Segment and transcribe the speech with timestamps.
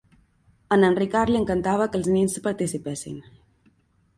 [0.75, 3.21] A en Ricard li encantava que els nens participessin.